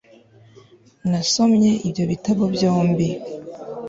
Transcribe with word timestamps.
Nasomye 1.09 1.71
ibyo 1.87 2.03
bitabo 2.11 2.43
byombi 2.55 3.07